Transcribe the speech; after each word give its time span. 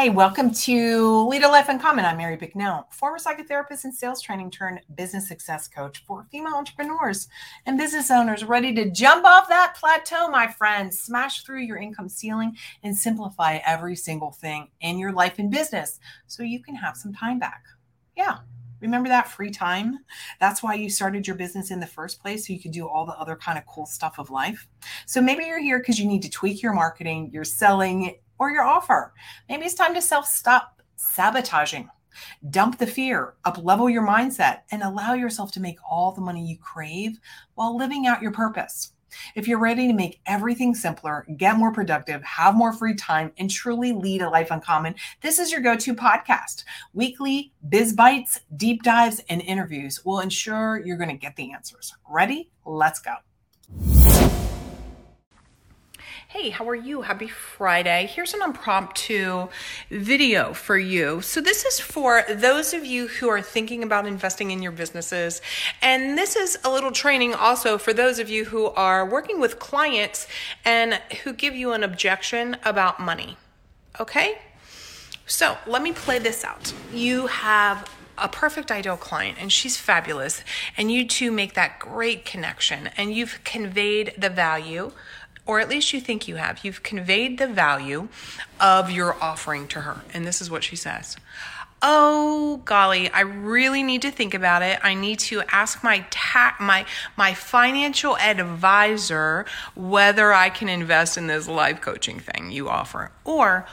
Hey, 0.00 0.08
welcome 0.08 0.50
to 0.50 1.28
Lead 1.28 1.42
a 1.42 1.48
Life 1.48 1.68
Uncommon. 1.68 2.06
I'm 2.06 2.16
Mary 2.16 2.34
Bicknell, 2.34 2.88
former 2.90 3.18
psychotherapist 3.18 3.84
and 3.84 3.94
sales 3.94 4.22
training 4.22 4.50
turned 4.50 4.80
business 4.94 5.28
success 5.28 5.68
coach 5.68 6.02
for 6.06 6.26
female 6.32 6.54
entrepreneurs 6.54 7.28
and 7.66 7.76
business 7.76 8.10
owners 8.10 8.42
ready 8.42 8.74
to 8.76 8.90
jump 8.90 9.26
off 9.26 9.46
that 9.50 9.76
plateau, 9.78 10.30
my 10.30 10.46
friends, 10.46 10.98
smash 10.98 11.42
through 11.42 11.60
your 11.60 11.76
income 11.76 12.08
ceiling 12.08 12.56
and 12.82 12.96
simplify 12.96 13.58
every 13.66 13.94
single 13.94 14.30
thing 14.30 14.68
in 14.80 14.98
your 14.98 15.12
life 15.12 15.34
and 15.38 15.50
business 15.50 16.00
so 16.26 16.42
you 16.42 16.62
can 16.62 16.76
have 16.76 16.96
some 16.96 17.12
time 17.12 17.38
back. 17.38 17.62
Yeah. 18.16 18.38
Remember 18.80 19.10
that 19.10 19.28
free 19.28 19.50
time? 19.50 19.98
That's 20.40 20.62
why 20.62 20.72
you 20.72 20.88
started 20.88 21.26
your 21.26 21.36
business 21.36 21.70
in 21.70 21.78
the 21.78 21.86
first 21.86 22.22
place, 22.22 22.46
so 22.46 22.54
you 22.54 22.60
could 22.60 22.72
do 22.72 22.88
all 22.88 23.04
the 23.04 23.12
other 23.12 23.36
kind 23.36 23.58
of 23.58 23.66
cool 23.66 23.84
stuff 23.84 24.18
of 24.18 24.30
life. 24.30 24.66
So 25.04 25.20
maybe 25.20 25.44
you're 25.44 25.60
here 25.60 25.78
because 25.78 25.98
you 25.98 26.08
need 26.08 26.22
to 26.22 26.30
tweak 26.30 26.62
your 26.62 26.72
marketing, 26.72 27.28
your 27.30 27.44
selling, 27.44 28.14
or 28.40 28.50
your 28.50 28.64
offer. 28.64 29.12
Maybe 29.48 29.66
it's 29.66 29.74
time 29.74 29.94
to 29.94 30.02
self 30.02 30.26
stop 30.26 30.82
sabotaging. 30.96 31.88
Dump 32.50 32.78
the 32.78 32.86
fear, 32.86 33.34
up 33.44 33.62
level 33.62 33.88
your 33.88 34.06
mindset, 34.06 34.62
and 34.72 34.82
allow 34.82 35.14
yourself 35.14 35.52
to 35.52 35.60
make 35.60 35.78
all 35.88 36.10
the 36.10 36.20
money 36.20 36.44
you 36.44 36.58
crave 36.58 37.20
while 37.54 37.76
living 37.76 38.08
out 38.08 38.20
your 38.20 38.32
purpose. 38.32 38.92
If 39.34 39.48
you're 39.48 39.58
ready 39.58 39.86
to 39.88 39.92
make 39.92 40.20
everything 40.26 40.74
simpler, 40.74 41.26
get 41.36 41.56
more 41.56 41.72
productive, 41.72 42.22
have 42.22 42.54
more 42.54 42.72
free 42.72 42.94
time, 42.94 43.32
and 43.38 43.50
truly 43.50 43.92
lead 43.92 44.22
a 44.22 44.30
life 44.30 44.50
uncommon, 44.50 44.94
this 45.20 45.38
is 45.38 45.50
your 45.50 45.60
go 45.60 45.76
to 45.76 45.94
podcast. 45.94 46.64
Weekly 46.94 47.52
biz 47.68 47.92
bites, 47.92 48.40
deep 48.56 48.82
dives, 48.82 49.20
and 49.28 49.40
interviews 49.42 50.04
will 50.04 50.20
ensure 50.20 50.84
you're 50.84 50.96
going 50.96 51.10
to 51.10 51.16
get 51.16 51.36
the 51.36 51.52
answers. 51.52 51.94
Ready? 52.08 52.50
Let's 52.64 53.00
go. 53.00 53.14
Hey, 56.32 56.50
how 56.50 56.68
are 56.68 56.76
you? 56.76 57.02
Happy 57.02 57.26
Friday. 57.26 58.06
Here's 58.06 58.34
an 58.34 58.40
impromptu 58.40 59.48
video 59.90 60.52
for 60.52 60.78
you. 60.78 61.22
So, 61.22 61.40
this 61.40 61.64
is 61.64 61.80
for 61.80 62.22
those 62.30 62.72
of 62.72 62.84
you 62.84 63.08
who 63.08 63.28
are 63.28 63.42
thinking 63.42 63.82
about 63.82 64.06
investing 64.06 64.52
in 64.52 64.62
your 64.62 64.70
businesses. 64.70 65.42
And 65.82 66.16
this 66.16 66.36
is 66.36 66.56
a 66.62 66.70
little 66.70 66.92
training 66.92 67.34
also 67.34 67.78
for 67.78 67.92
those 67.92 68.20
of 68.20 68.30
you 68.30 68.44
who 68.44 68.66
are 68.66 69.04
working 69.04 69.40
with 69.40 69.58
clients 69.58 70.28
and 70.64 71.00
who 71.24 71.32
give 71.32 71.56
you 71.56 71.72
an 71.72 71.82
objection 71.82 72.56
about 72.64 73.00
money. 73.00 73.36
Okay? 73.98 74.38
So, 75.26 75.58
let 75.66 75.82
me 75.82 75.90
play 75.90 76.20
this 76.20 76.44
out. 76.44 76.72
You 76.92 77.26
have 77.26 77.90
a 78.20 78.28
perfect 78.28 78.70
ideal 78.70 78.96
client 78.96 79.38
and 79.40 79.50
she's 79.50 79.76
fabulous 79.76 80.44
and 80.76 80.92
you 80.92 81.06
two 81.06 81.30
make 81.30 81.54
that 81.54 81.78
great 81.78 82.24
connection 82.24 82.90
and 82.96 83.14
you've 83.14 83.42
conveyed 83.44 84.12
the 84.16 84.28
value 84.28 84.92
or 85.46 85.60
at 85.60 85.68
least 85.68 85.92
you 85.92 86.00
think 86.00 86.28
you 86.28 86.36
have. 86.36 86.64
You've 86.64 86.82
conveyed 86.82 87.38
the 87.38 87.46
value 87.46 88.08
of 88.60 88.90
your 88.90 89.14
offering 89.22 89.66
to 89.68 89.82
her. 89.82 90.02
And 90.12 90.26
this 90.26 90.40
is 90.40 90.50
what 90.50 90.64
she 90.64 90.76
says. 90.76 91.16
Oh 91.82 92.60
golly, 92.66 93.08
I 93.10 93.20
really 93.20 93.82
need 93.82 94.02
to 94.02 94.10
think 94.10 94.34
about 94.34 94.62
it. 94.62 94.78
I 94.82 94.92
need 94.92 95.18
to 95.20 95.42
ask 95.50 95.82
my 95.82 96.04
ta- 96.10 96.56
my 96.60 96.84
my 97.16 97.32
financial 97.32 98.18
advisor 98.18 99.46
whether 99.74 100.32
I 100.32 100.50
can 100.50 100.68
invest 100.68 101.16
in 101.16 101.26
this 101.26 101.48
life 101.48 101.80
coaching 101.80 102.20
thing 102.20 102.50
you 102.50 102.68
offer. 102.68 103.12
Or, 103.24 103.66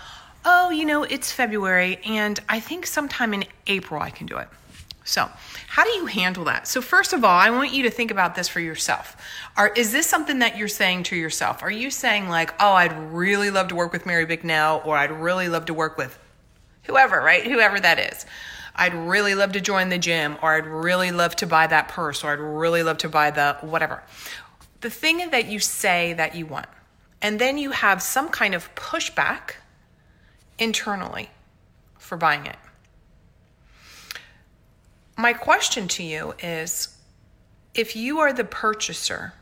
oh, 0.46 0.70
you 0.70 0.86
know, 0.86 1.04
it's 1.04 1.34
February 1.34 2.00
and 2.06 2.40
I 2.48 2.62
think 2.62 2.86
sometime 2.86 3.34
in 3.34 3.44
April 3.68 4.02
I 4.02 4.10
can 4.10 4.26
do 4.26 4.38
it. 4.38 4.48
So, 5.08 5.32
how 5.68 5.86
do 5.86 5.92
you 5.92 6.06
handle 6.06 6.44
that? 6.46 6.68
So, 6.68 6.82
first 6.82 7.14
of 7.14 7.24
all, 7.24 7.40
I 7.40 7.50
want 7.50 7.72
you 7.72 7.84
to 7.84 7.90
think 7.90 8.12
about 8.12 8.36
this 8.36 8.50
for 8.50 8.60
yourself. 8.60 9.16
Are, 9.56 9.70
is 9.70 9.94
this 9.94 10.06
something 10.06 10.40
that 10.40 10.58
you're 10.58 10.68
saying 10.68 11.04
to 11.04 11.16
yourself? 11.16 11.64
Are 11.64 11.72
you 11.72 11.92
saying, 11.92 12.28
like, 12.28 12.54
oh, 12.60 12.74
I'd 12.74 12.92
really 13.14 13.50
love 13.50 13.70
to 13.70 13.76
work 13.76 13.94
with 13.94 14.06
Mary 14.06 14.26
Bicknell, 14.26 14.82
or 14.84 14.98
I'd 14.98 15.12
really 15.12 15.48
love 15.48 15.66
to 15.68 15.74
work 15.74 15.98
with 15.98 16.20
whoever, 16.84 17.22
right? 17.22 17.46
Whoever 17.46 17.80
that 17.80 18.00
is. 18.00 18.26
I'd 18.76 18.94
really 18.94 19.34
love 19.34 19.54
to 19.54 19.62
join 19.62 19.88
the 19.88 19.98
gym, 19.98 20.38
or 20.42 20.56
I'd 20.56 20.68
really 20.68 21.12
love 21.12 21.38
to 21.38 21.48
buy 21.48 21.68
that 21.68 21.88
purse, 21.88 22.22
or 22.26 22.34
I'd 22.34 22.40
really 22.40 22.84
love 22.84 22.98
to 23.00 23.10
buy 23.10 23.32
the 23.32 23.58
whatever. 23.62 24.04
The 24.82 24.90
thing 24.90 25.30
that 25.30 25.46
you 25.46 25.60
say 25.60 26.14
that 26.14 26.36
you 26.36 26.46
want, 26.46 26.68
and 27.22 27.40
then 27.40 27.58
you 27.58 27.72
have 27.72 28.02
some 28.02 28.28
kind 28.28 28.54
of 28.54 28.76
pushback 28.76 29.52
internally 30.60 31.30
for 31.98 32.18
buying 32.18 32.46
it 32.46 32.58
my 35.18 35.34
question 35.34 35.88
to 35.88 36.04
you 36.04 36.34
is 36.40 36.96
if 37.74 37.96
you 37.96 38.20
are 38.20 38.32
the 38.32 38.44
purchaser 38.44 39.34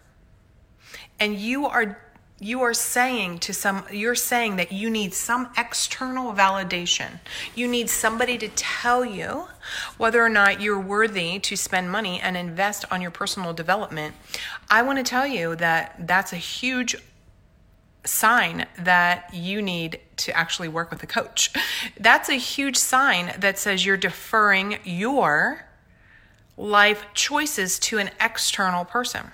and 1.19 1.35
you 1.35 1.65
are 1.65 2.01
you 2.39 2.61
are 2.61 2.73
saying 2.73 3.39
to 3.39 3.53
some 3.53 3.83
you're 3.91 4.15
saying 4.15 4.57
that 4.57 4.71
you 4.71 4.89
need 4.89 5.13
some 5.13 5.49
external 5.57 6.33
validation 6.33 7.19
you 7.55 7.67
need 7.67 7.89
somebody 7.89 8.37
to 8.37 8.47
tell 8.49 9.05
you 9.05 9.47
whether 9.97 10.23
or 10.23 10.29
not 10.29 10.59
you're 10.59 10.79
worthy 10.79 11.39
to 11.39 11.55
spend 11.55 11.89
money 11.89 12.19
and 12.19 12.35
invest 12.35 12.83
on 12.91 13.01
your 13.01 13.11
personal 13.11 13.53
development 13.53 14.13
i 14.69 14.81
want 14.81 14.97
to 14.97 15.03
tell 15.03 15.27
you 15.27 15.55
that 15.55 15.95
that's 15.99 16.33
a 16.33 16.37
huge 16.37 16.95
sign 18.05 18.65
that 18.77 19.33
you 19.33 19.61
need 19.61 19.99
to 20.17 20.35
actually 20.37 20.67
work 20.67 20.91
with 20.91 21.03
a 21.03 21.07
coach. 21.07 21.51
That's 21.99 22.29
a 22.29 22.35
huge 22.35 22.77
sign 22.77 23.33
that 23.39 23.57
says 23.57 23.85
you're 23.85 23.97
deferring 23.97 24.77
your 24.83 25.64
life 26.57 27.05
choices 27.13 27.79
to 27.79 27.97
an 27.97 28.09
external 28.19 28.85
person. 28.85 29.31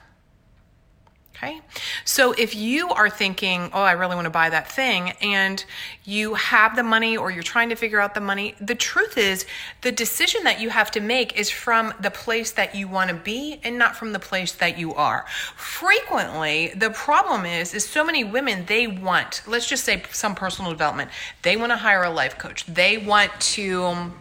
Okay. 1.43 1.59
So 2.05 2.33
if 2.33 2.53
you 2.53 2.89
are 2.89 3.09
thinking, 3.09 3.71
oh, 3.73 3.81
I 3.81 3.93
really 3.93 4.13
want 4.13 4.25
to 4.25 4.31
buy 4.31 4.51
that 4.51 4.71
thing, 4.71 5.13
and 5.23 5.63
you 6.03 6.35
have 6.35 6.75
the 6.75 6.83
money 6.83 7.17
or 7.17 7.31
you're 7.31 7.41
trying 7.41 7.69
to 7.69 7.75
figure 7.75 7.99
out 7.99 8.13
the 8.13 8.21
money, 8.21 8.53
the 8.61 8.75
truth 8.75 9.17
is 9.17 9.47
the 9.81 9.91
decision 9.91 10.43
that 10.43 10.61
you 10.61 10.69
have 10.69 10.91
to 10.91 10.99
make 10.99 11.39
is 11.39 11.49
from 11.49 11.95
the 11.99 12.11
place 12.11 12.51
that 12.51 12.75
you 12.75 12.87
want 12.87 13.09
to 13.09 13.15
be 13.15 13.59
and 13.63 13.79
not 13.79 13.95
from 13.95 14.13
the 14.13 14.19
place 14.19 14.51
that 14.51 14.77
you 14.77 14.93
are. 14.93 15.25
Frequently, 15.55 16.73
the 16.75 16.91
problem 16.91 17.47
is, 17.47 17.73
is 17.73 17.87
so 17.87 18.03
many 18.03 18.23
women, 18.23 18.65
they 18.67 18.85
want, 18.85 19.41
let's 19.47 19.67
just 19.67 19.83
say 19.83 20.03
some 20.11 20.35
personal 20.35 20.69
development, 20.69 21.09
they 21.41 21.57
want 21.57 21.71
to 21.71 21.77
hire 21.77 22.03
a 22.03 22.11
life 22.11 22.37
coach. 22.37 22.67
They 22.67 22.99
want 22.99 23.31
to 23.55 24.11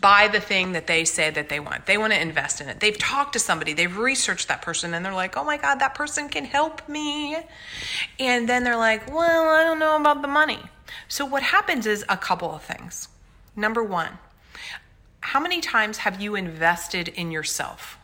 buy 0.00 0.28
the 0.28 0.40
thing 0.40 0.72
that 0.72 0.86
they 0.86 1.04
say 1.04 1.30
that 1.30 1.48
they 1.48 1.60
want. 1.60 1.86
They 1.86 1.98
want 1.98 2.12
to 2.12 2.20
invest 2.20 2.60
in 2.60 2.68
it. 2.68 2.80
They've 2.80 2.98
talked 2.98 3.32
to 3.34 3.38
somebody, 3.38 3.72
they've 3.72 3.96
researched 3.96 4.48
that 4.48 4.62
person, 4.62 4.94
and 4.94 5.04
they're 5.04 5.14
like, 5.14 5.36
oh 5.36 5.44
my 5.44 5.56
God, 5.56 5.76
that 5.76 5.94
person 5.94 6.28
can 6.28 6.44
help 6.44 6.88
me. 6.88 7.36
And 8.18 8.48
then 8.48 8.64
they're 8.64 8.76
like, 8.76 9.12
well, 9.12 9.48
I 9.48 9.64
don't 9.64 9.78
know 9.78 9.96
about 9.96 10.22
the 10.22 10.28
money. 10.28 10.60
So 11.08 11.24
what 11.24 11.42
happens 11.42 11.86
is 11.86 12.04
a 12.08 12.16
couple 12.16 12.54
of 12.54 12.62
things. 12.62 13.08
Number 13.56 13.82
one, 13.82 14.18
how 15.20 15.40
many 15.40 15.60
times 15.60 15.98
have 15.98 16.20
you 16.20 16.34
invested 16.34 17.08
in 17.08 17.30
yourself? 17.30 17.98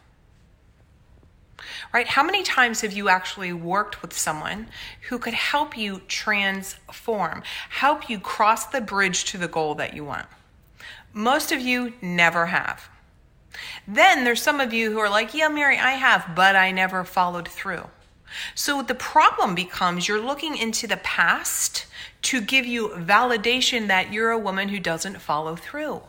Right? 1.92 2.06
How 2.06 2.22
many 2.22 2.42
times 2.42 2.82
have 2.82 2.92
you 2.92 3.08
actually 3.08 3.52
worked 3.52 4.00
with 4.00 4.16
someone 4.16 4.68
who 5.08 5.18
could 5.18 5.34
help 5.34 5.76
you 5.76 6.00
transform, 6.08 7.42
help 7.68 8.08
you 8.08 8.20
cross 8.20 8.66
the 8.66 8.80
bridge 8.80 9.24
to 9.26 9.38
the 9.38 9.48
goal 9.48 9.74
that 9.74 9.94
you 9.94 10.04
want? 10.04 10.26
Most 11.12 11.52
of 11.52 11.60
you 11.60 11.92
never 12.00 12.46
have. 12.46 12.88
Then 13.86 14.24
there's 14.24 14.42
some 14.42 14.60
of 14.60 14.72
you 14.72 14.92
who 14.92 14.98
are 14.98 15.10
like, 15.10 15.34
yeah, 15.34 15.48
Mary, 15.48 15.78
I 15.78 15.92
have, 15.92 16.32
but 16.36 16.54
I 16.54 16.70
never 16.70 17.04
followed 17.04 17.48
through. 17.48 17.88
So 18.54 18.82
the 18.82 18.94
problem 18.94 19.54
becomes 19.54 20.06
you're 20.06 20.24
looking 20.24 20.56
into 20.56 20.86
the 20.86 20.98
past 20.98 21.86
to 22.22 22.40
give 22.40 22.64
you 22.64 22.90
validation 22.90 23.88
that 23.88 24.12
you're 24.12 24.30
a 24.30 24.38
woman 24.38 24.68
who 24.68 24.78
doesn't 24.78 25.20
follow 25.20 25.56
through. 25.56 26.02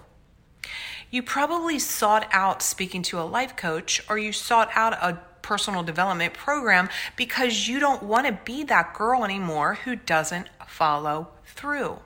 You 1.09 1.23
probably 1.23 1.79
sought 1.79 2.27
out 2.31 2.61
speaking 2.61 3.01
to 3.03 3.19
a 3.19 3.23
life 3.23 3.55
coach 3.55 4.01
or 4.07 4.17
you 4.17 4.31
sought 4.31 4.69
out 4.75 4.93
a 4.93 5.19
personal 5.41 5.83
development 5.83 6.33
program 6.33 6.89
because 7.15 7.67
you 7.67 7.79
don't 7.79 8.03
want 8.03 8.27
to 8.27 8.39
be 8.45 8.63
that 8.65 8.93
girl 8.93 9.25
anymore 9.25 9.75
who 9.83 9.95
doesn't 9.95 10.47
follow 10.67 11.29
through. 11.45 11.99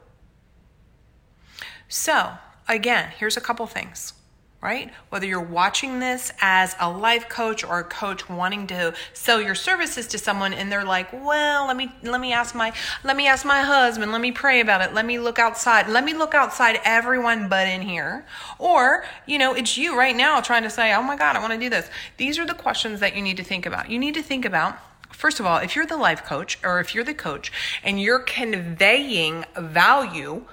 So, 1.87 2.31
again, 2.67 3.11
here's 3.17 3.37
a 3.37 3.41
couple 3.41 3.65
things, 3.67 4.13
right? 4.61 4.91
Whether 5.09 5.27
you're 5.27 5.41
watching 5.41 5.99
this 5.99 6.31
as 6.41 6.75
a 6.79 6.89
life 6.89 7.29
coach 7.29 7.63
or 7.63 7.79
a 7.79 7.83
coach 7.83 8.27
wanting 8.29 8.67
to 8.67 8.93
sell 9.13 9.41
your 9.41 9.55
services 9.55 10.07
to 10.07 10.17
someone 10.17 10.53
and 10.53 10.71
they're 10.71 10.83
like, 10.83 11.11
"Well, 11.13 11.67
let 11.67 11.77
me 11.77 11.91
let 12.01 12.19
me 12.19 12.33
ask 12.33 12.55
my 12.55 12.73
let 13.03 13.15
me 13.15 13.27
ask 13.27 13.45
my 13.45 13.61
husband, 13.61 14.11
let 14.11 14.21
me 14.21 14.31
pray 14.31 14.59
about 14.59 14.81
it. 14.81 14.93
Let 14.93 15.05
me 15.05 15.19
look 15.19 15.39
outside. 15.39 15.87
Let 15.87 16.03
me 16.03 16.13
look 16.13 16.33
outside 16.33 16.79
everyone 16.83 17.49
but 17.49 17.67
in 17.67 17.81
here." 17.81 18.25
Or, 18.57 19.05
you 19.25 19.37
know, 19.37 19.53
it's 19.53 19.77
you 19.77 19.97
right 19.97 20.15
now 20.15 20.41
trying 20.41 20.63
to 20.63 20.69
say, 20.69 20.93
"Oh 20.93 21.03
my 21.03 21.15
god, 21.15 21.35
I 21.35 21.39
want 21.39 21.53
to 21.53 21.59
do 21.59 21.69
this." 21.69 21.89
These 22.17 22.39
are 22.39 22.45
the 22.45 22.53
questions 22.53 22.99
that 23.01 23.15
you 23.15 23.21
need 23.21 23.37
to 23.37 23.43
think 23.43 23.65
about. 23.65 23.89
You 23.89 23.99
need 23.99 24.15
to 24.15 24.23
think 24.23 24.45
about 24.45 24.79
First 25.15 25.39
of 25.39 25.45
all, 25.45 25.59
if 25.59 25.75
you're 25.75 25.85
the 25.85 25.95
life 25.95 26.25
coach 26.25 26.59
or 26.61 26.81
if 26.81 26.93
you're 26.93 27.05
the 27.05 27.13
coach 27.13 27.51
and 27.83 28.01
you're 28.01 28.19
conveying 28.19 29.45
value 29.55 30.45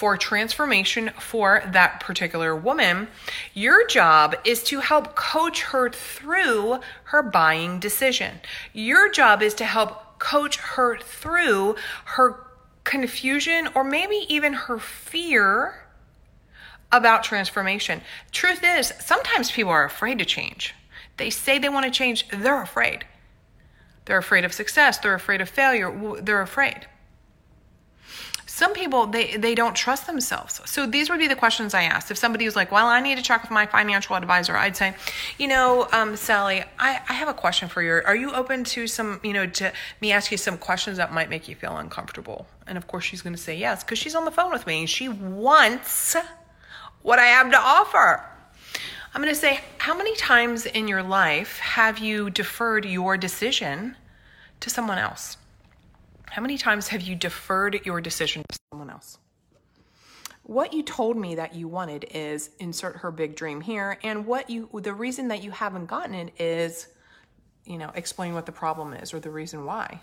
for 0.00 0.16
transformation 0.16 1.10
for 1.18 1.62
that 1.72 2.00
particular 2.00 2.56
woman, 2.56 3.06
your 3.52 3.86
job 3.86 4.34
is 4.46 4.62
to 4.62 4.80
help 4.80 5.14
coach 5.14 5.60
her 5.60 5.90
through 5.90 6.80
her 7.04 7.22
buying 7.22 7.78
decision. 7.78 8.40
Your 8.72 9.10
job 9.10 9.42
is 9.42 9.52
to 9.52 9.64
help 9.66 10.18
coach 10.18 10.56
her 10.56 10.96
through 10.96 11.76
her 12.06 12.46
confusion 12.82 13.68
or 13.74 13.84
maybe 13.84 14.24
even 14.30 14.54
her 14.54 14.78
fear 14.78 15.84
about 16.90 17.22
transformation. 17.22 18.00
Truth 18.32 18.62
is, 18.64 18.94
sometimes 19.00 19.50
people 19.50 19.70
are 19.70 19.84
afraid 19.84 20.18
to 20.18 20.24
change. 20.24 20.74
They 21.18 21.28
say 21.28 21.58
they 21.58 21.68
want 21.68 21.84
to 21.84 21.92
change, 21.92 22.26
they're 22.30 22.62
afraid. 22.62 23.04
They're 24.06 24.16
afraid 24.16 24.46
of 24.46 24.54
success, 24.54 24.96
they're 24.96 25.12
afraid 25.12 25.42
of 25.42 25.50
failure, 25.50 25.94
they're 26.22 26.40
afraid 26.40 26.86
some 28.60 28.74
people 28.74 29.06
they 29.06 29.38
they 29.38 29.54
don't 29.54 29.74
trust 29.74 30.06
themselves. 30.06 30.60
So 30.66 30.86
these 30.86 31.08
would 31.08 31.18
be 31.18 31.28
the 31.34 31.40
questions 31.44 31.72
i 31.72 31.84
asked. 31.94 32.10
If 32.10 32.18
somebody 32.18 32.44
was 32.44 32.56
like 32.60 32.70
well 32.70 32.88
i 32.96 33.00
need 33.00 33.16
to 33.16 33.26
check 33.30 33.40
with 33.40 33.50
my 33.60 33.64
financial 33.64 34.16
advisor 34.16 34.54
i'd 34.64 34.76
say 34.76 34.88
you 35.38 35.48
know 35.48 35.88
um, 35.98 36.10
sally 36.14 36.58
I, 36.78 36.90
I 37.08 37.14
have 37.20 37.28
a 37.28 37.38
question 37.44 37.66
for 37.70 37.80
you. 37.82 37.92
Are 38.10 38.18
you 38.24 38.30
open 38.32 38.58
to 38.74 38.86
some 38.86 39.18
you 39.28 39.32
know 39.32 39.46
to 39.60 39.72
me 40.02 40.12
ask 40.12 40.30
you 40.30 40.36
some 40.36 40.58
questions 40.58 40.98
that 40.98 41.10
might 41.18 41.30
make 41.34 41.48
you 41.48 41.54
feel 41.62 41.74
uncomfortable? 41.84 42.46
And 42.66 42.76
of 42.76 42.86
course 42.86 43.04
she's 43.08 43.22
going 43.22 43.36
to 43.40 43.44
say 43.48 43.56
yes 43.56 43.82
because 43.82 43.98
she's 43.98 44.14
on 44.14 44.26
the 44.26 44.34
phone 44.38 44.52
with 44.52 44.66
me 44.66 44.80
and 44.80 44.90
she 44.90 45.08
wants 45.08 46.16
what 47.08 47.18
i 47.18 47.28
have 47.36 47.50
to 47.50 47.60
offer. 47.78 48.10
I'm 49.12 49.22
going 49.22 49.34
to 49.34 49.40
say 49.46 49.54
how 49.78 49.94
many 49.96 50.14
times 50.16 50.66
in 50.66 50.86
your 50.86 51.02
life 51.02 51.58
have 51.78 51.98
you 51.98 52.28
deferred 52.28 52.84
your 52.84 53.16
decision 53.16 53.96
to 54.60 54.68
someone 54.68 54.98
else 54.98 55.38
how 56.30 56.40
many 56.40 56.56
times 56.56 56.88
have 56.88 57.02
you 57.02 57.16
deferred 57.16 57.80
your 57.84 58.00
decision 58.00 58.44
to 58.48 58.58
someone 58.70 58.88
else? 58.88 59.18
What 60.44 60.72
you 60.72 60.82
told 60.82 61.16
me 61.16 61.34
that 61.34 61.54
you 61.54 61.68
wanted 61.68 62.06
is 62.12 62.50
insert 62.58 62.98
her 62.98 63.10
big 63.10 63.34
dream 63.34 63.60
here, 63.60 63.98
and 64.02 64.26
what 64.26 64.48
you 64.48 64.68
the 64.72 64.94
reason 64.94 65.28
that 65.28 65.42
you 65.42 65.50
haven't 65.50 65.86
gotten 65.86 66.14
it 66.14 66.32
is, 66.40 66.88
you 67.64 67.78
know, 67.78 67.90
explain 67.94 68.32
what 68.34 68.46
the 68.46 68.52
problem 68.52 68.94
is 68.94 69.12
or 69.12 69.20
the 69.20 69.30
reason 69.30 69.64
why. 69.64 70.02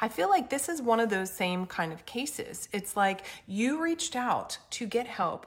I 0.00 0.08
feel 0.08 0.28
like 0.30 0.48
this 0.48 0.68
is 0.68 0.80
one 0.80 1.00
of 1.00 1.10
those 1.10 1.30
same 1.30 1.66
kind 1.66 1.92
of 1.92 2.06
cases. 2.06 2.68
It's 2.72 2.96
like 2.96 3.24
you 3.46 3.82
reached 3.82 4.16
out 4.16 4.58
to 4.70 4.86
get 4.86 5.06
help. 5.06 5.46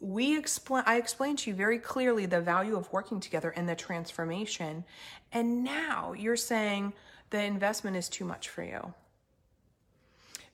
We 0.00 0.38
explain 0.38 0.84
I 0.86 0.96
explained 0.96 1.38
to 1.40 1.50
you 1.50 1.56
very 1.56 1.78
clearly 1.78 2.26
the 2.26 2.40
value 2.40 2.76
of 2.76 2.92
working 2.92 3.20
together 3.20 3.50
and 3.50 3.68
the 3.68 3.74
transformation. 3.74 4.84
And 5.32 5.64
now 5.64 6.12
you're 6.12 6.36
saying 6.36 6.92
the 7.30 7.42
investment 7.42 7.96
is 7.96 8.08
too 8.08 8.24
much 8.24 8.48
for 8.48 8.62
you. 8.62 8.94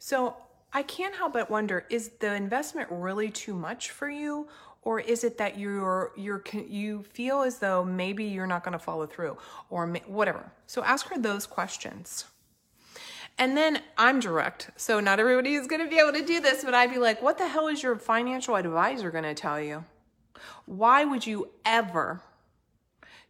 So 0.00 0.35
I 0.73 0.82
can't 0.82 1.14
help 1.14 1.35
but 1.35 1.50
wonder 1.50 1.85
is 1.91 2.08
the 2.20 2.35
investment 2.35 2.88
really 2.91 3.31
too 3.31 3.55
much 3.55 3.91
for 3.91 4.08
you? 4.08 4.49
Or 4.82 4.99
is 4.99 5.25
it 5.25 5.37
that 5.37 5.58
you're 5.58 6.12
you're 6.17 6.43
you 6.67 7.02
feel 7.02 7.43
as 7.43 7.58
though 7.58 7.85
maybe 7.85 8.25
you're 8.25 8.47
not 8.47 8.64
going 8.64 8.73
to 8.73 8.79
follow 8.79 9.06
through 9.06 9.37
or 9.69 9.87
whatever? 10.06 10.50
So 10.67 10.82
ask 10.82 11.06
her 11.08 11.19
those 11.19 11.47
questions. 11.47 12.25
And 13.37 13.56
then 13.56 13.82
I'm 13.99 14.20
direct. 14.20 14.70
So 14.76 15.00
not 15.00 15.20
everybody 15.20 15.55
is 15.55 15.67
going 15.67 15.85
to 15.85 15.88
be 15.88 15.99
able 15.99 16.14
to 16.14 16.25
do 16.25 16.41
this, 16.41 16.64
but 16.64 16.75
I'd 16.75 16.93
be 16.93 16.99
like, 16.99 17.20
what 17.20 17.37
the 17.37 17.49
hell 17.49 17.69
is 17.69 17.82
your 17.82 17.97
financial 17.97 18.56
advisor 18.56 19.11
going 19.11 19.25
to 19.25 19.35
tell 19.35 19.61
you? 19.61 19.85
Why 20.64 21.05
would 21.05 21.26
you 21.26 21.50
ever 21.64 22.23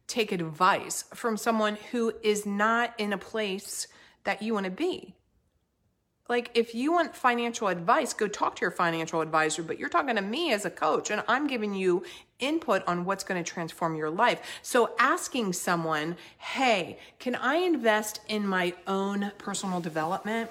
take 0.06 0.30
advice 0.30 1.04
from 1.14 1.36
someone 1.36 1.78
who 1.90 2.12
is 2.22 2.46
not 2.46 2.94
in 2.96 3.12
a 3.12 3.18
place 3.18 3.88
that 4.22 4.40
you 4.40 4.54
want 4.54 4.64
to 4.64 4.70
be? 4.70 5.14
Like, 6.30 6.52
if 6.54 6.76
you 6.76 6.92
want 6.92 7.16
financial 7.16 7.66
advice, 7.66 8.12
go 8.12 8.28
talk 8.28 8.54
to 8.54 8.60
your 8.60 8.70
financial 8.70 9.20
advisor, 9.20 9.64
but 9.64 9.80
you're 9.80 9.88
talking 9.88 10.14
to 10.14 10.22
me 10.22 10.52
as 10.52 10.64
a 10.64 10.70
coach, 10.70 11.10
and 11.10 11.24
I'm 11.26 11.48
giving 11.48 11.74
you 11.74 12.04
input 12.38 12.84
on 12.86 13.04
what's 13.04 13.24
going 13.24 13.42
to 13.42 13.50
transform 13.52 13.96
your 13.96 14.10
life. 14.10 14.40
So, 14.62 14.94
asking 15.00 15.54
someone, 15.54 16.16
hey, 16.38 17.00
can 17.18 17.34
I 17.34 17.56
invest 17.56 18.20
in 18.28 18.46
my 18.46 18.74
own 18.86 19.32
personal 19.38 19.80
development? 19.80 20.48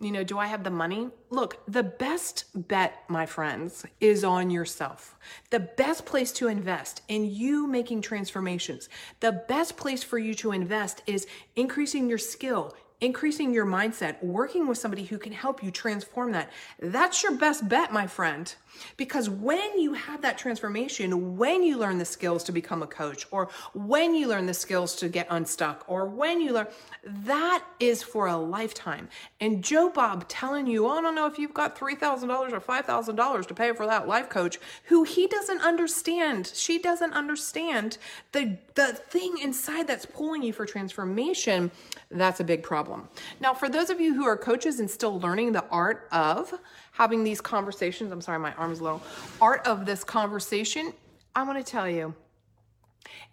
You 0.00 0.12
know, 0.12 0.22
do 0.22 0.38
I 0.38 0.46
have 0.46 0.62
the 0.62 0.70
money? 0.70 1.10
Look, 1.28 1.58
the 1.66 1.82
best 1.82 2.44
bet, 2.54 3.02
my 3.08 3.26
friends, 3.26 3.84
is 4.00 4.22
on 4.22 4.48
yourself. 4.50 5.16
The 5.50 5.60
best 5.60 6.06
place 6.06 6.30
to 6.32 6.46
invest 6.46 7.02
in 7.08 7.24
you 7.24 7.66
making 7.66 8.02
transformations, 8.02 8.88
the 9.18 9.32
best 9.32 9.76
place 9.76 10.04
for 10.04 10.18
you 10.18 10.34
to 10.34 10.52
invest 10.52 11.02
is 11.06 11.26
increasing 11.56 12.08
your 12.08 12.18
skill, 12.18 12.76
increasing 13.00 13.52
your 13.52 13.66
mindset, 13.66 14.22
working 14.22 14.66
with 14.66 14.78
somebody 14.78 15.04
who 15.04 15.18
can 15.18 15.32
help 15.32 15.62
you 15.62 15.70
transform 15.70 16.32
that. 16.32 16.50
That's 16.80 17.22
your 17.22 17.36
best 17.36 17.68
bet, 17.68 17.92
my 17.92 18.06
friend. 18.06 18.54
Because 18.96 19.28
when 19.28 19.78
you 19.80 19.94
have 19.94 20.22
that 20.22 20.38
transformation, 20.38 21.36
when 21.36 21.62
you 21.62 21.78
learn 21.78 21.98
the 21.98 22.04
skills 22.04 22.44
to 22.44 22.52
become 22.52 22.82
a 22.82 22.86
coach, 22.86 23.26
or 23.30 23.48
when 23.74 24.14
you 24.14 24.28
learn 24.28 24.46
the 24.46 24.54
skills 24.54 24.96
to 24.96 25.08
get 25.08 25.26
unstuck, 25.30 25.84
or 25.88 26.06
when 26.06 26.40
you 26.40 26.52
learn, 26.52 26.68
that 27.04 27.64
is 27.80 28.02
for 28.02 28.26
a 28.26 28.36
lifetime. 28.36 29.08
And 29.40 29.64
Joe 29.64 29.90
Bob 29.90 30.28
telling 30.28 30.66
you, 30.66 30.86
I 30.86 31.00
don't 31.00 31.14
know 31.16 31.26
if 31.26 31.38
you've 31.38 31.52
got 31.52 31.76
$3,000 31.76 32.52
or 32.52 32.60
$5,000 32.60 33.46
to 33.46 33.54
pay 33.54 33.72
for 33.72 33.86
that 33.86 34.06
life 34.06 34.28
coach, 34.28 34.58
who 34.84 35.02
he 35.02 35.26
doesn't 35.26 35.60
understand, 35.60 36.52
she 36.54 36.78
doesn't 36.78 37.12
understand 37.12 37.98
the, 38.30 38.56
the 38.74 38.92
thing 38.92 39.38
inside 39.42 39.88
that's 39.88 40.06
pulling 40.06 40.44
you 40.44 40.52
for 40.52 40.64
transformation, 40.64 41.72
that's 42.10 42.38
a 42.38 42.44
big 42.44 42.62
problem. 42.62 43.08
Now, 43.40 43.52
for 43.52 43.68
those 43.68 43.90
of 43.90 44.00
you 44.00 44.14
who 44.14 44.24
are 44.24 44.36
coaches 44.36 44.78
and 44.78 44.88
still 44.88 45.18
learning 45.18 45.50
the 45.50 45.64
art 45.70 46.06
of 46.12 46.54
having 46.92 47.24
these 47.24 47.40
conversations, 47.40 48.12
I'm 48.12 48.20
sorry, 48.20 48.38
my 48.38 48.54
arm's 48.54 48.80
low, 48.80 49.02
art 49.40 49.66
of 49.66 49.84
this 49.84 50.04
conversation, 50.04 50.92
I 51.34 51.42
want 51.42 51.58
to 51.58 51.68
tell 51.68 51.90
you, 51.90 52.14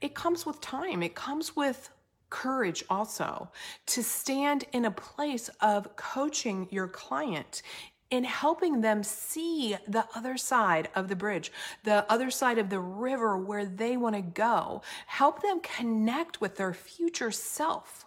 it 0.01 0.13
comes 0.13 0.45
with 0.45 0.59
time. 0.59 1.03
It 1.03 1.15
comes 1.15 1.55
with 1.55 1.89
courage 2.33 2.83
also 2.89 3.47
to 3.85 4.01
stand 4.01 4.65
in 4.73 4.85
a 4.85 4.91
place 4.91 5.51
of 5.61 5.95
coaching 5.95 6.67
your 6.71 6.87
client 6.87 7.61
in 8.09 8.23
helping 8.23 8.81
them 8.81 9.03
see 9.03 9.77
the 9.87 10.03
other 10.15 10.35
side 10.35 10.89
of 10.95 11.09
the 11.09 11.15
bridge, 11.15 11.51
the 11.83 12.11
other 12.11 12.31
side 12.31 12.57
of 12.57 12.71
the 12.71 12.79
river 12.79 13.37
where 13.37 13.65
they 13.65 13.97
want 13.97 14.15
to 14.15 14.21
go. 14.21 14.81
Help 15.05 15.43
them 15.43 15.59
connect 15.61 16.41
with 16.41 16.55
their 16.55 16.73
future 16.73 17.29
self. 17.29 18.03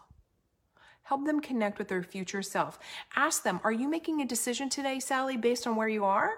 Help 1.05 1.25
them 1.25 1.41
connect 1.41 1.79
with 1.79 1.87
their 1.87 2.03
future 2.03 2.43
self. 2.43 2.81
Ask 3.15 3.45
them, 3.45 3.61
are 3.63 3.73
you 3.73 3.89
making 3.89 4.21
a 4.21 4.27
decision 4.27 4.69
today, 4.69 4.99
Sally, 4.99 5.37
based 5.37 5.69
on 5.69 5.77
where 5.77 5.89
you 5.89 6.05
are 6.05 6.33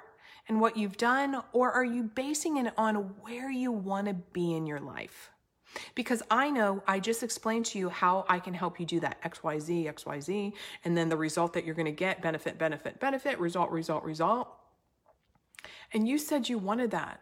and 0.46 0.61
what 0.61 0.76
you've 0.76 0.99
done? 0.99 1.43
Or 1.55 1.73
are 1.73 1.85
you 1.85 2.02
basing 2.02 2.58
it 2.58 2.75
on 2.76 2.96
where 3.23 3.50
you 3.50 3.73
want 3.73 4.08
to 4.08 4.14
be 4.14 4.55
in 4.55 4.67
your 4.67 4.81
life? 4.81 5.31
Because 5.94 6.23
I 6.31 6.50
know 6.50 6.82
I 6.87 6.99
just 6.99 7.23
explained 7.23 7.67
to 7.67 7.79
you 7.79 7.88
how 7.88 8.25
I 8.29 8.38
can 8.38 8.55
help 8.55 8.81
you 8.81 8.87
do 8.87 9.00
that 9.00 9.23
XYZ, 9.23 9.93
XYZ, 9.93 10.53
and 10.85 10.97
then 10.97 11.09
the 11.09 11.17
result 11.17 11.53
that 11.53 11.65
you're 11.65 11.75
going 11.75 11.87
to 11.87 11.93
get 11.93 12.23
benefit, 12.23 12.59
benefit, 12.59 12.99
benefit, 13.00 13.38
result, 13.38 13.70
result, 13.70 14.05
result. 14.05 14.49
And 15.93 16.09
you 16.09 16.19
said 16.19 16.49
you 16.49 16.59
wanted 16.59 16.90
that. 16.93 17.21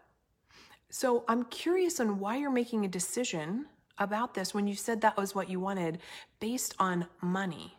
So 0.88 1.24
I'm 1.28 1.44
curious 1.44 2.00
on 2.00 2.20
why 2.20 2.36
you're 2.36 2.50
making 2.50 2.84
a 2.84 2.88
decision 2.88 3.66
about 3.98 4.34
this 4.34 4.54
when 4.54 4.66
you 4.66 4.74
said 4.74 5.00
that 5.00 5.16
was 5.16 5.34
what 5.34 5.48
you 5.48 5.60
wanted 5.60 5.98
based 6.40 6.74
on 6.78 7.06
money? 7.20 7.74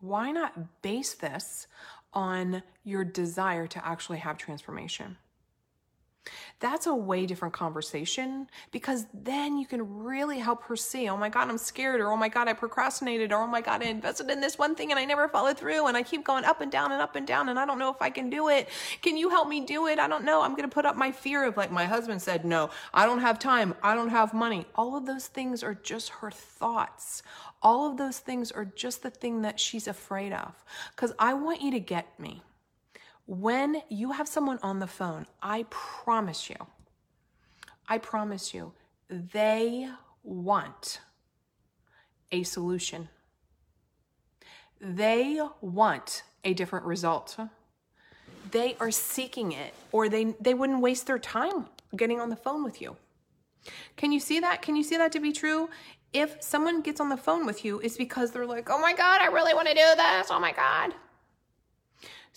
Why 0.00 0.30
not 0.30 0.82
base 0.82 1.14
this 1.14 1.66
on 2.12 2.62
your 2.84 3.04
desire 3.04 3.66
to 3.66 3.86
actually 3.86 4.18
have 4.18 4.38
transformation? 4.38 5.16
That's 6.60 6.86
a 6.86 6.94
way 6.94 7.26
different 7.26 7.54
conversation 7.54 8.48
because 8.72 9.06
then 9.14 9.58
you 9.58 9.66
can 9.66 10.02
really 10.02 10.38
help 10.38 10.62
her 10.64 10.76
see, 10.76 11.08
oh 11.08 11.16
my 11.16 11.28
God, 11.28 11.48
I'm 11.48 11.58
scared, 11.58 12.00
or 12.00 12.10
oh 12.10 12.16
my 12.16 12.28
God, 12.28 12.48
I 12.48 12.52
procrastinated, 12.52 13.32
or 13.32 13.42
oh 13.42 13.46
my 13.46 13.60
God, 13.60 13.82
I 13.82 13.86
invested 13.86 14.30
in 14.30 14.40
this 14.40 14.58
one 14.58 14.74
thing 14.74 14.90
and 14.90 14.98
I 14.98 15.04
never 15.04 15.28
followed 15.28 15.58
through, 15.58 15.86
and 15.86 15.96
I 15.96 16.02
keep 16.02 16.24
going 16.24 16.44
up 16.44 16.60
and 16.60 16.70
down 16.72 16.92
and 16.92 17.00
up 17.00 17.16
and 17.16 17.26
down, 17.26 17.48
and 17.48 17.58
I 17.58 17.66
don't 17.66 17.78
know 17.78 17.90
if 17.90 18.02
I 18.02 18.10
can 18.10 18.30
do 18.30 18.48
it. 18.48 18.68
Can 19.02 19.16
you 19.16 19.30
help 19.30 19.48
me 19.48 19.60
do 19.64 19.86
it? 19.86 19.98
I 19.98 20.08
don't 20.08 20.24
know. 20.24 20.42
I'm 20.42 20.52
going 20.52 20.68
to 20.68 20.74
put 20.74 20.86
up 20.86 20.96
my 20.96 21.12
fear 21.12 21.44
of, 21.44 21.56
like 21.56 21.70
my 21.70 21.84
husband 21.84 22.20
said, 22.20 22.44
no, 22.44 22.70
I 22.92 23.06
don't 23.06 23.20
have 23.20 23.38
time, 23.38 23.74
I 23.82 23.94
don't 23.94 24.10
have 24.10 24.34
money. 24.34 24.66
All 24.74 24.96
of 24.96 25.06
those 25.06 25.26
things 25.28 25.62
are 25.62 25.74
just 25.74 26.08
her 26.10 26.30
thoughts. 26.30 27.22
All 27.62 27.90
of 27.90 27.96
those 27.96 28.18
things 28.18 28.52
are 28.52 28.64
just 28.64 29.02
the 29.02 29.10
thing 29.10 29.42
that 29.42 29.58
she's 29.58 29.88
afraid 29.88 30.32
of. 30.32 30.54
Because 30.94 31.12
I 31.18 31.34
want 31.34 31.62
you 31.62 31.70
to 31.72 31.80
get 31.80 32.18
me. 32.18 32.42
When 33.28 33.82
you 33.90 34.12
have 34.12 34.26
someone 34.26 34.58
on 34.62 34.78
the 34.78 34.86
phone, 34.86 35.26
I 35.42 35.66
promise 35.68 36.48
you, 36.48 36.56
I 37.86 37.98
promise 37.98 38.54
you, 38.54 38.72
they 39.10 39.90
want 40.22 41.00
a 42.32 42.42
solution. 42.42 43.10
They 44.80 45.42
want 45.60 46.22
a 46.42 46.54
different 46.54 46.86
result. 46.86 47.36
They 48.50 48.76
are 48.80 48.90
seeking 48.90 49.52
it, 49.52 49.74
or 49.92 50.08
they, 50.08 50.34
they 50.40 50.54
wouldn't 50.54 50.80
waste 50.80 51.06
their 51.06 51.18
time 51.18 51.66
getting 51.94 52.20
on 52.20 52.30
the 52.30 52.36
phone 52.36 52.64
with 52.64 52.80
you. 52.80 52.96
Can 53.96 54.10
you 54.10 54.20
see 54.20 54.40
that? 54.40 54.62
Can 54.62 54.74
you 54.74 54.82
see 54.82 54.96
that 54.96 55.12
to 55.12 55.20
be 55.20 55.32
true? 55.32 55.68
If 56.14 56.42
someone 56.42 56.80
gets 56.80 56.98
on 56.98 57.10
the 57.10 57.16
phone 57.18 57.44
with 57.44 57.62
you, 57.62 57.78
it's 57.80 57.98
because 57.98 58.30
they're 58.30 58.46
like, 58.46 58.70
oh 58.70 58.80
my 58.80 58.94
God, 58.94 59.20
I 59.20 59.26
really 59.26 59.52
want 59.52 59.68
to 59.68 59.74
do 59.74 59.80
this. 59.80 60.28
Oh 60.30 60.40
my 60.40 60.52
God. 60.52 60.94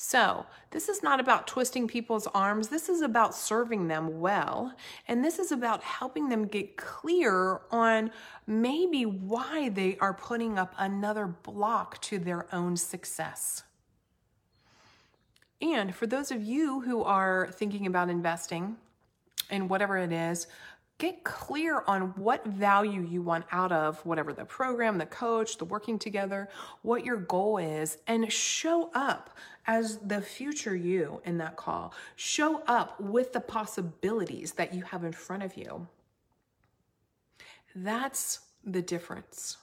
So, 0.04 0.48
this 0.72 0.90
is 0.90 1.04
not 1.04 1.20
about 1.20 1.46
twisting 1.46 1.88
people's 1.88 2.26
arms. 2.34 2.70
This 2.70 2.90
is 2.90 3.02
about 3.02 3.36
serving 3.36 3.88
them 3.88 4.20
well. 4.20 4.74
And 5.08 5.24
this 5.24 5.38
is 5.38 5.52
about 5.52 5.84
helping 5.84 6.28
them 6.28 6.48
get 6.48 6.76
clear 6.76 7.62
on 7.70 8.10
maybe 8.48 9.06
why 9.06 9.70
they 9.70 9.98
are 10.00 10.16
putting 10.16 10.58
up 10.58 10.74
another 10.80 11.28
block 11.28 12.02
to 12.02 12.18
their 12.18 12.48
own 12.52 12.78
success. 12.78 13.62
And 15.62 15.94
for 15.94 16.08
those 16.08 16.32
of 16.32 16.42
you 16.42 16.82
who 16.82 17.04
are 17.04 17.50
thinking 17.52 17.86
about 17.86 18.10
investing 18.10 18.78
in 19.52 19.68
whatever 19.68 20.00
it 20.00 20.12
is, 20.12 20.48
get 21.02 21.24
clear 21.24 21.84
on 21.88 22.14
what 22.16 22.46
value 22.46 23.02
you 23.02 23.24
want 23.24 23.44
out 23.52 23.72
of 23.72 24.06
whatever 24.06 24.34
the 24.34 24.46
program, 24.46 25.00
the 25.00 25.06
coach, 25.08 25.58
the 25.58 25.66
working 25.66 25.98
together, 25.98 26.48
what 26.84 27.04
your 27.04 27.18
goal 27.18 27.58
is, 27.58 27.98
and 28.06 28.32
show 28.32 28.92
up 28.94 29.32
as 29.66 29.98
the 29.98 30.22
future 30.22 30.76
you 30.76 31.20
in 31.26 31.40
that 31.40 31.56
call. 31.56 31.92
Show 32.16 32.62
up 32.68 33.02
with 33.02 33.34
the 33.34 33.40
possibilities 33.40 34.52
that 34.54 34.76
you 34.76 34.84
have 34.84 35.04
in 35.04 35.12
front 35.12 35.42
of 35.42 35.58
you. 35.58 35.88
That's 37.76 38.42
the 38.64 38.84
difference. 38.84 39.58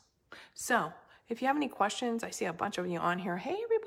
So, 0.55 0.93
if 1.29 1.41
you 1.41 1.47
have 1.47 1.57
any 1.57 1.69
questions, 1.69 2.25
I 2.25 2.31
see 2.31 2.47
a 2.47 2.53
bunch 2.53 2.79
of 2.79 2.89
you 2.89 2.99
on 2.99 3.19
here. 3.19 3.37
Hey, 3.37 3.57
everybody. 3.63 3.78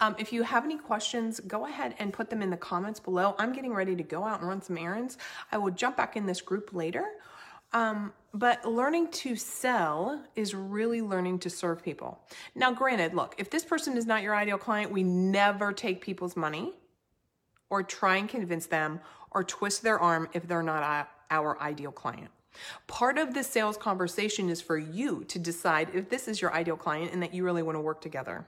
Um, 0.00 0.16
if 0.18 0.32
you 0.32 0.42
have 0.42 0.64
any 0.64 0.78
questions, 0.78 1.40
go 1.40 1.66
ahead 1.66 1.94
and 1.98 2.12
put 2.12 2.30
them 2.30 2.40
in 2.40 2.48
the 2.48 2.56
comments 2.56 2.98
below. 2.98 3.34
I'm 3.38 3.52
getting 3.52 3.74
ready 3.74 3.94
to 3.94 4.02
go 4.02 4.24
out 4.24 4.40
and 4.40 4.48
run 4.48 4.62
some 4.62 4.78
errands. 4.78 5.18
I 5.52 5.58
will 5.58 5.70
jump 5.70 5.96
back 5.96 6.16
in 6.16 6.24
this 6.26 6.40
group 6.40 6.72
later. 6.72 7.04
Um, 7.72 8.12
but 8.32 8.64
learning 8.64 9.08
to 9.08 9.36
sell 9.36 10.24
is 10.34 10.54
really 10.54 11.02
learning 11.02 11.40
to 11.40 11.50
serve 11.50 11.82
people. 11.82 12.20
Now, 12.54 12.72
granted, 12.72 13.14
look, 13.14 13.34
if 13.38 13.50
this 13.50 13.64
person 13.64 13.96
is 13.96 14.06
not 14.06 14.22
your 14.22 14.34
ideal 14.34 14.58
client, 14.58 14.90
we 14.90 15.02
never 15.02 15.72
take 15.72 16.00
people's 16.00 16.36
money 16.36 16.72
or 17.68 17.82
try 17.82 18.16
and 18.16 18.28
convince 18.28 18.66
them 18.66 19.00
or 19.30 19.44
twist 19.44 19.82
their 19.82 19.98
arm 19.98 20.28
if 20.32 20.48
they're 20.48 20.62
not 20.62 21.08
our 21.30 21.60
ideal 21.60 21.92
client. 21.92 22.30
Part 22.88 23.18
of 23.18 23.34
the 23.34 23.44
sales 23.44 23.76
conversation 23.76 24.48
is 24.48 24.60
for 24.60 24.76
you 24.76 25.24
to 25.24 25.38
decide 25.38 25.90
if 25.94 26.08
this 26.08 26.26
is 26.26 26.40
your 26.40 26.52
ideal 26.52 26.76
client 26.76 27.12
and 27.12 27.22
that 27.22 27.32
you 27.32 27.44
really 27.44 27.62
want 27.62 27.76
to 27.76 27.80
work 27.80 28.00
together. 28.00 28.46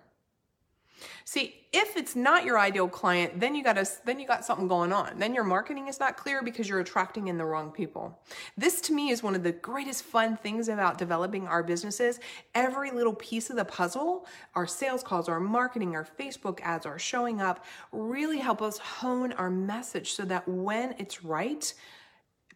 See, 1.25 1.55
if 1.73 1.97
it's 1.97 2.15
not 2.15 2.45
your 2.45 2.59
ideal 2.59 2.89
client, 2.89 3.41
then 3.41 3.55
you 3.55 3.65
got 3.65 3.75
to 3.75 3.87
then 4.05 4.21
you 4.21 4.27
got 4.27 4.45
something 4.45 4.69
going 4.69 4.93
on. 4.93 5.19
Then 5.19 5.35
your 5.35 5.45
marketing 5.45 5.89
is 5.89 5.99
not 5.99 6.17
clear 6.17 6.43
because 6.43 6.69
you're 6.69 6.81
attracting 6.81 7.29
in 7.29 7.39
the 7.39 7.45
wrong 7.45 7.71
people. 7.71 8.21
This 8.57 8.81
to 8.83 8.93
me 8.93 9.11
is 9.11 9.23
one 9.23 9.35
of 9.35 9.43
the 9.43 9.53
greatest 9.53 10.05
fun 10.05 10.37
things 10.37 10.69
about 10.69 10.99
developing 10.99 11.47
our 11.47 11.63
businesses. 11.63 12.21
Every 12.55 12.91
little 12.91 13.15
piece 13.15 13.51
of 13.51 13.57
the 13.57 13.65
puzzle, 13.65 14.27
our 14.55 14.67
sales 14.67 15.03
calls, 15.03 15.29
our 15.29 15.41
marketing, 15.41 15.95
our 15.95 16.07
Facebook 16.19 16.61
ads, 16.63 16.87
our 16.87 16.99
showing 16.99 17.41
up 17.41 17.65
really 17.93 18.39
help 18.39 18.61
us 18.61 18.79
hone 18.79 19.33
our 19.33 19.51
message 19.51 20.13
so 20.13 20.25
that 20.25 20.47
when 20.47 20.95
it's 20.99 21.25
right, 21.25 21.73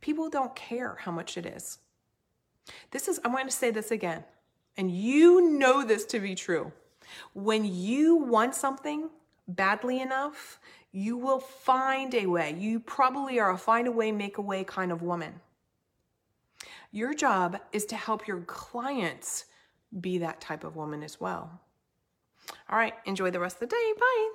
People 0.00 0.29
don't 0.29 0.55
care 0.55 0.97
how 1.00 1.11
much 1.11 1.37
it 1.37 1.47
is. 1.47 1.79
This 2.91 3.09
is 3.09 3.21
I'm 3.25 3.33
going 3.33 3.47
to 3.47 3.53
say 3.53 3.71
this 3.71 3.91
again, 3.91 4.25
and 4.76 4.91
you 4.91 5.50
know 5.59 5.85
this 5.85 6.05
to 6.07 6.21
be 6.21 6.35
true. 6.35 6.73
When 7.35 7.65
you 7.65 8.17
want 8.17 8.55
something 8.55 9.11
badly 9.49 10.01
enough, 10.01 10.59
you 10.93 11.17
will 11.17 11.41
find 11.41 12.15
a 12.15 12.27
way. 12.27 12.57
You 12.59 12.81
probably 12.81 13.39
are 13.39 13.51
a 13.51 13.59
find 13.59 13.87
a 13.87 13.93
way, 13.93 14.13
make 14.13 14.39
a 14.39 14.43
way 14.43 14.65
kind 14.65 14.91
of 14.91 15.03
woman. 15.03 15.41
Your 16.91 17.15
job 17.15 17.61
is 17.73 17.85
to 17.87 17.97
help 17.97 18.27
your 18.27 18.41
clients 18.41 19.45
be 20.01 20.19
that 20.19 20.41
type 20.41 20.65
of 20.65 20.77
woman 20.77 21.03
as 21.03 21.21
well. 21.21 21.61
All 22.71 22.79
right, 22.79 22.95
enjoy 23.05 23.31
the 23.31 23.41
rest 23.41 23.57
of 23.57 23.61
the 23.61 23.67
day. 23.67 23.93
Bye. 23.99 24.31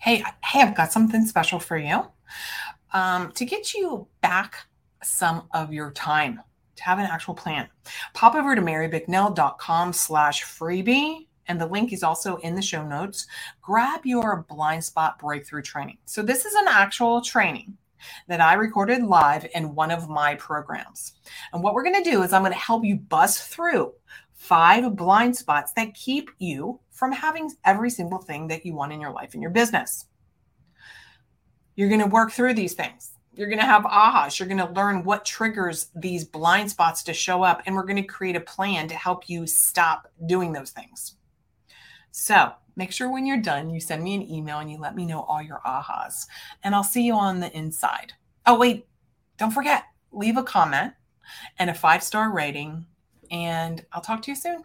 Hey, 0.00 0.24
hey, 0.44 0.62
I've 0.62 0.74
got 0.74 0.92
something 0.92 1.26
special 1.26 1.60
for 1.60 1.76
you 1.76 2.06
um, 2.92 3.32
to 3.32 3.44
get 3.44 3.74
you 3.74 4.08
back 4.20 4.66
some 5.02 5.48
of 5.52 5.72
your 5.72 5.90
time 5.90 6.40
to 6.76 6.82
have 6.84 6.98
an 6.98 7.06
actual 7.06 7.34
plan. 7.34 7.68
Pop 8.14 8.34
over 8.34 8.54
to 8.54 8.62
marybicknell.com 8.62 9.92
slash 9.92 10.44
freebie 10.44 11.26
and 11.48 11.60
the 11.60 11.66
link 11.66 11.92
is 11.92 12.02
also 12.02 12.36
in 12.38 12.54
the 12.54 12.62
show 12.62 12.86
notes. 12.86 13.26
Grab 13.60 14.06
your 14.06 14.46
blind 14.48 14.84
spot 14.84 15.18
breakthrough 15.18 15.62
training. 15.62 15.98
So 16.04 16.22
this 16.22 16.44
is 16.44 16.54
an 16.54 16.66
actual 16.68 17.20
training 17.20 17.76
that 18.28 18.40
I 18.40 18.54
recorded 18.54 19.02
live 19.02 19.46
in 19.54 19.74
one 19.74 19.90
of 19.90 20.08
my 20.08 20.34
programs. 20.36 21.12
And 21.52 21.62
what 21.62 21.74
we're 21.74 21.84
going 21.84 22.02
to 22.02 22.10
do 22.10 22.22
is 22.22 22.32
I'm 22.32 22.42
going 22.42 22.52
to 22.52 22.58
help 22.58 22.84
you 22.84 22.96
bust 22.96 23.42
through 23.42 23.92
five 24.34 24.96
blind 24.96 25.36
spots 25.36 25.72
that 25.74 25.94
keep 25.94 26.30
you 26.38 26.80
from 26.90 27.12
having 27.12 27.50
every 27.64 27.90
single 27.90 28.18
thing 28.18 28.48
that 28.48 28.66
you 28.66 28.74
want 28.74 28.92
in 28.92 29.00
your 29.00 29.12
life 29.12 29.34
and 29.34 29.42
your 29.42 29.52
business. 29.52 30.06
You're 31.76 31.88
going 31.88 32.00
to 32.00 32.06
work 32.06 32.32
through 32.32 32.54
these 32.54 32.74
things. 32.74 33.11
You're 33.34 33.48
going 33.48 33.58
to 33.58 33.64
have 33.64 33.84
ahas. 33.84 34.38
You're 34.38 34.48
going 34.48 34.58
to 34.58 34.72
learn 34.72 35.04
what 35.04 35.24
triggers 35.24 35.88
these 35.94 36.24
blind 36.24 36.70
spots 36.70 37.02
to 37.04 37.14
show 37.14 37.42
up. 37.42 37.62
And 37.64 37.74
we're 37.74 37.86
going 37.86 37.96
to 37.96 38.02
create 38.02 38.36
a 38.36 38.40
plan 38.40 38.88
to 38.88 38.94
help 38.94 39.28
you 39.28 39.46
stop 39.46 40.08
doing 40.26 40.52
those 40.52 40.70
things. 40.70 41.16
So 42.10 42.52
make 42.76 42.92
sure 42.92 43.10
when 43.10 43.24
you're 43.24 43.40
done, 43.40 43.70
you 43.70 43.80
send 43.80 44.02
me 44.02 44.14
an 44.14 44.30
email 44.30 44.58
and 44.58 44.70
you 44.70 44.78
let 44.78 44.94
me 44.94 45.06
know 45.06 45.22
all 45.22 45.40
your 45.40 45.62
ahas. 45.64 46.26
And 46.62 46.74
I'll 46.74 46.84
see 46.84 47.04
you 47.04 47.14
on 47.14 47.40
the 47.40 47.50
inside. 47.56 48.12
Oh, 48.44 48.58
wait, 48.58 48.86
don't 49.38 49.50
forget, 49.50 49.84
leave 50.12 50.36
a 50.36 50.42
comment 50.42 50.92
and 51.58 51.70
a 51.70 51.74
five 51.74 52.02
star 52.02 52.30
rating. 52.30 52.86
And 53.30 53.84
I'll 53.92 54.02
talk 54.02 54.20
to 54.22 54.30
you 54.30 54.36
soon. 54.36 54.62